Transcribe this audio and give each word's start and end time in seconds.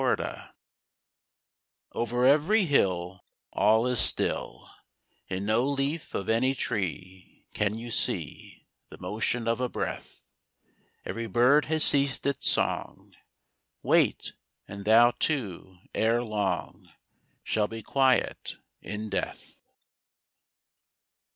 I 0.01 0.49
Over 1.91 2.25
every 2.25 2.65
hill 2.65 3.21
All 3.53 3.85
is 3.85 3.99
still; 3.99 4.67
In 5.27 5.45
no 5.45 5.63
leaf 5.69 6.15
of 6.15 6.27
any 6.27 6.55
tree 6.55 7.45
Can 7.53 7.77
you 7.77 7.91
see 7.91 8.65
The 8.89 8.97
motion 8.97 9.47
of 9.47 9.61
a 9.61 9.69
breath. 9.69 10.23
Every 11.05 11.27
bird 11.27 11.65
has 11.65 11.83
ceased 11.83 12.25
its 12.25 12.49
song, 12.49 13.13
Wait; 13.83 14.33
and 14.67 14.85
thou 14.85 15.11
too, 15.11 15.77
ere 15.93 16.23
long, 16.23 16.89
Shall 17.43 17.67
be 17.67 17.83
quiet 17.83 18.57
in 18.81 19.07
death. 19.07 19.59